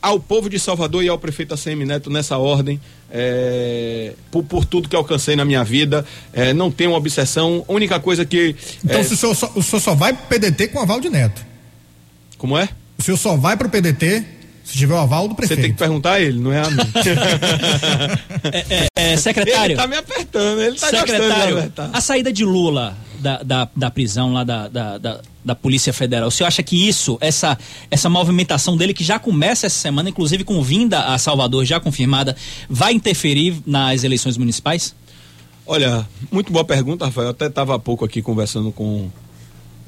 [0.00, 2.80] ao povo de Salvador e ao prefeito ACM Neto nessa ordem,
[3.10, 7.72] é, por, por, tudo que alcancei na minha vida, é, não tenho uma obsessão, a
[7.72, 8.54] única coisa que...
[8.84, 11.10] Então é, o, senhor só, o senhor só vai pro PDT com o aval de
[11.10, 11.44] Neto?
[12.36, 12.68] Como é?
[12.96, 14.24] O senhor só vai pro PDT
[14.64, 15.60] se tiver o aval do prefeito.
[15.60, 16.76] Você tem que perguntar a ele, não é a mim.
[18.52, 19.72] é, é, é, secretário.
[19.72, 24.32] Ele tá me apertando, ele tá secretário, A saída de Lula da, da, da prisão
[24.32, 27.58] lá da, da, da, da, Polícia Federal, o senhor acha que isso, essa,
[27.90, 32.36] essa movimentação dele, que já começa essa semana, inclusive com vinda a Salvador já confirmada,
[32.68, 34.94] vai interferir nas eleições municipais?
[35.66, 37.26] Olha, muito boa pergunta, Rafael.
[37.26, 39.10] Eu até estava há pouco aqui conversando com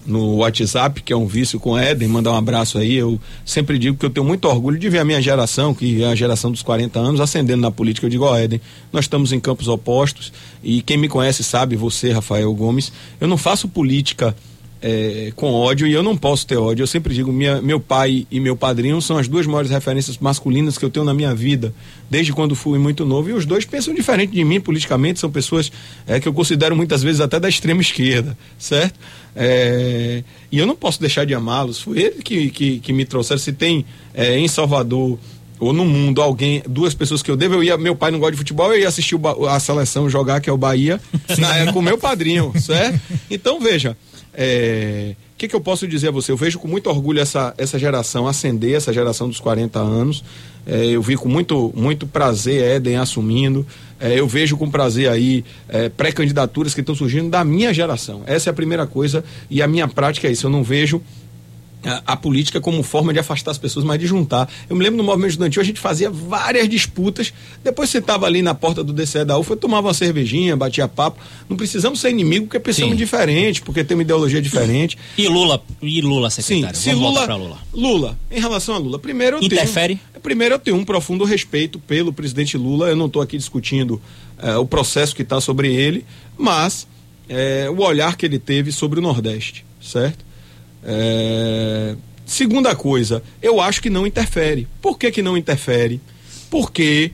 [0.06, 2.94] no WhatsApp, que é um vício com Éden, mandar um abraço aí.
[2.94, 6.06] Eu sempre digo que eu tenho muito orgulho de ver a minha geração, que é
[6.06, 8.06] a geração dos 40 anos, ascendendo na política.
[8.06, 8.60] Eu digo, ó, Éden,
[8.92, 10.32] nós estamos em campos opostos
[10.62, 14.34] e quem me conhece sabe, você, Rafael Gomes, eu não faço política
[14.82, 16.82] é, com ódio e eu não posso ter ódio.
[16.82, 20.78] Eu sempre digo, minha, meu pai e meu padrinho são as duas maiores referências masculinas
[20.78, 21.74] que eu tenho na minha vida,
[22.08, 23.28] desde quando fui muito novo.
[23.30, 25.70] E os dois pensam diferente de mim politicamente, são pessoas
[26.06, 28.98] é, que eu considero muitas vezes até da extrema esquerda, certo?
[29.36, 31.80] É, e eu não posso deixar de amá-los.
[31.80, 33.38] Foi ele que, que, que, me trouxeram.
[33.38, 35.18] Se tem é, em Salvador
[35.58, 38.32] ou no mundo alguém, duas pessoas que eu devo, eu ia, meu pai não gosta
[38.32, 40.98] de futebol, eu ia assistir o, a seleção jogar, que é o Bahia,
[41.38, 42.98] na, com meu padrinho, certo?
[43.30, 43.94] Então veja,
[44.34, 46.30] é, o que, que, eu posso dizer a você?
[46.30, 50.22] Eu vejo com muito orgulho essa, essa geração ascender, essa geração dos 40 anos.
[50.66, 53.66] É, eu vi com muito, muito prazer Éden assumindo.
[53.98, 58.22] É, eu vejo com prazer aí é, pré-candidaturas que estão surgindo da minha geração.
[58.26, 60.46] Essa é a primeira coisa e a minha prática é isso.
[60.46, 61.02] Eu não vejo
[61.84, 64.48] a, a, política como forma de afastar as pessoas, mas de juntar.
[64.68, 68.42] Eu me lembro no movimento estudantil, a gente fazia várias disputas, depois você estava ali
[68.42, 71.20] na porta do DCE da UFA, tomava uma cervejinha, batia papo.
[71.48, 72.96] Não precisamos ser inimigo porque pensamos Sim.
[72.96, 74.98] diferente, porque tem uma ideologia diferente.
[75.16, 76.76] E Lula, e Lula, secretário?
[76.76, 77.58] Sim, se Lula, Lula.
[77.72, 79.96] Lula, em relação a Lula, primeiro eu Interfere?
[79.96, 84.00] Tenho, primeiro eu tenho um profundo respeito pelo presidente Lula, eu não estou aqui discutindo
[84.38, 86.04] eh, o processo que está sobre ele,
[86.36, 86.86] mas
[87.28, 90.29] eh, o olhar que ele teve sobre o Nordeste, certo?
[90.84, 91.94] É...
[92.24, 94.68] Segunda coisa, eu acho que não interfere.
[94.80, 96.00] Por que, que não interfere?
[96.48, 97.12] Porque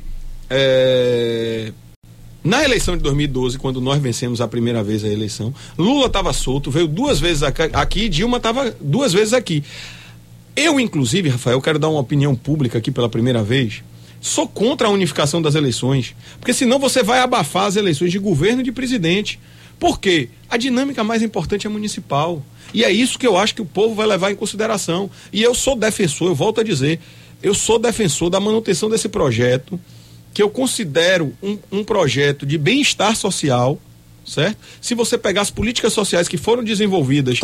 [0.50, 1.72] é...
[2.44, 6.70] na eleição de 2012, quando nós vencemos a primeira vez a eleição, Lula estava solto,
[6.70, 9.64] veio duas vezes aqui, Dilma estava duas vezes aqui.
[10.54, 13.82] Eu, inclusive, Rafael, quero dar uma opinião pública aqui pela primeira vez.
[14.20, 18.60] Sou contra a unificação das eleições, porque senão você vai abafar as eleições de governo
[18.60, 19.38] e de presidente.
[19.78, 20.30] Por quê?
[20.48, 22.42] A dinâmica mais importante é municipal.
[22.72, 25.10] E é isso que eu acho que o povo vai levar em consideração.
[25.32, 27.00] E eu sou defensor, eu volto a dizer,
[27.42, 29.78] eu sou defensor da manutenção desse projeto,
[30.32, 33.80] que eu considero um, um projeto de bem-estar social,
[34.24, 34.58] certo?
[34.80, 37.38] Se você pegar as políticas sociais que foram desenvolvidas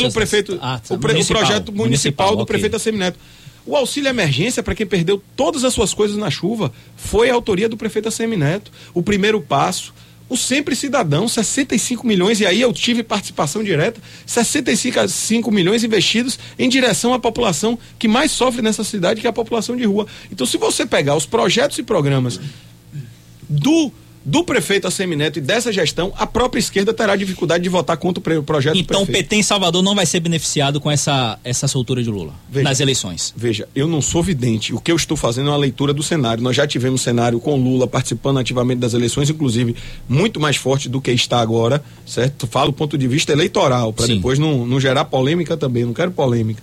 [0.00, 2.46] pelo prefeito, ah, o, pre, o, projeto municipal, municipal do okay.
[2.46, 3.18] prefeito Assemineto.
[3.66, 7.68] O auxílio emergência para quem perdeu todas as suas coisas na chuva foi a autoria
[7.68, 8.70] do prefeito Assemineto.
[8.94, 9.92] O primeiro passo
[10.28, 16.68] o Sempre Cidadão, 65 milhões, e aí eu tive participação direta, 65 milhões investidos em
[16.68, 20.06] direção à população que mais sofre nessa cidade, que é a população de rua.
[20.30, 22.40] Então, se você pegar os projetos e programas
[23.48, 23.92] do
[24.26, 28.42] do prefeito Assemineto e dessa gestão, a própria esquerda terá dificuldade de votar contra o
[28.42, 32.10] projeto Então o PT em Salvador não vai ser beneficiado com essa, essa soltura de
[32.10, 33.32] Lula veja, nas eleições.
[33.36, 34.74] Veja, eu não sou vidente.
[34.74, 36.42] O que eu estou fazendo é uma leitura do cenário.
[36.42, 39.76] Nós já tivemos cenário com Lula participando ativamente das eleições, inclusive
[40.08, 42.48] muito mais forte do que está agora, certo?
[42.48, 45.84] Falo do ponto de vista eleitoral, para depois não, não gerar polêmica também.
[45.84, 46.60] Não quero polêmica.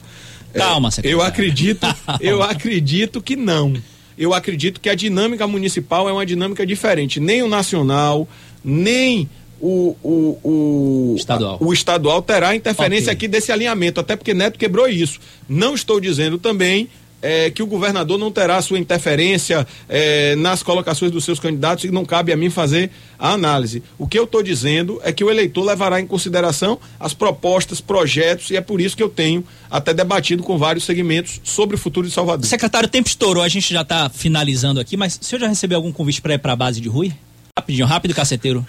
[0.53, 1.87] Calma, é, Eu acredito,
[2.19, 3.73] eu acredito que não
[4.17, 7.19] eu acredito que a dinâmica municipal é uma dinâmica diferente.
[7.19, 8.27] Nem o nacional,
[8.63, 9.29] nem
[9.59, 11.57] o, o, o, estadual.
[11.59, 13.13] A, o estadual terá interferência okay.
[13.13, 15.19] aqui desse alinhamento, até porque Neto quebrou isso.
[15.47, 16.89] Não estou dizendo também
[17.23, 21.91] é, que o governador não terá sua interferência é, nas colocações dos seus candidatos e
[21.91, 23.81] não cabe a mim fazer a análise.
[23.97, 28.51] O que eu estou dizendo é que o eleitor levará em consideração as propostas, projetos,
[28.51, 32.05] e é por isso que eu tenho até debatido com vários segmentos sobre o futuro
[32.05, 32.45] de Salvador.
[32.45, 35.77] Secretário, o tempo estourou, a gente já está finalizando aqui, mas o senhor já recebeu
[35.77, 37.13] algum convite para ir para a base de Rui?
[37.57, 38.65] Rapidinho, rápido, caceteiro.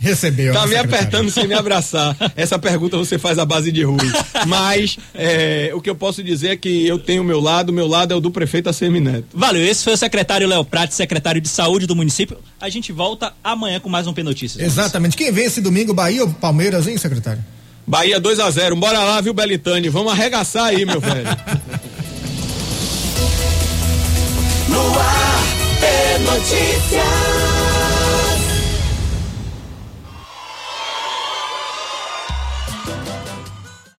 [0.00, 0.54] Recebeu.
[0.54, 2.16] Tá me apertando sem me abraçar.
[2.34, 3.98] Essa pergunta você faz à base de Rui.
[4.46, 7.72] Mas é, o que eu posso dizer é que eu tenho o meu lado, o
[7.72, 9.26] meu lado é o do prefeito ACM Neto.
[9.34, 12.38] Valeu, esse foi o secretário Léo Prati, secretário de saúde do município.
[12.58, 14.64] A gente volta amanhã com mais um P Notícias.
[14.64, 15.16] Exatamente.
[15.16, 17.44] Quem vence domingo, Bahia ou Palmeiras, hein, secretário?
[17.86, 19.90] Bahia 2 a 0 Bora lá, viu, Belitani?
[19.90, 21.28] Vamos arregaçar aí, meu velho.
[24.68, 25.44] no ar,
[25.78, 27.59] P Notícias.